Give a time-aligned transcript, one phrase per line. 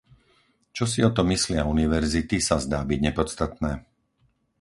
[0.75, 3.71] Čo si o tom myslia univerzity, sa zdá byť nepodstatné.